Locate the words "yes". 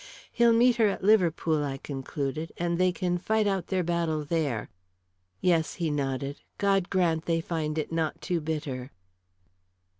5.41-5.75